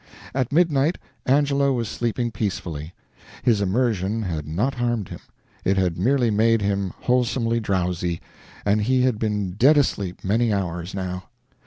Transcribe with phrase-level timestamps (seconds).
[0.33, 0.97] At midnight
[1.27, 2.95] Angelo was sleeping peacefully.
[3.43, 5.19] His immersion had not harmed him,
[5.63, 8.19] it had merely made him wholesomely drowsy,
[8.65, 11.25] and he had been dead asleep many hours now.